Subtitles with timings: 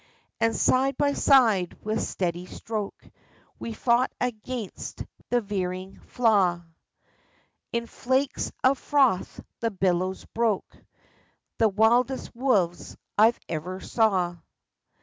[0.39, 3.07] And side by side, with steady stroke,
[3.59, 6.63] We fought against the veering flaw;
[7.71, 10.75] In flakes of froth the billows broke—
[11.59, 14.37] The wildest wolves I ever saw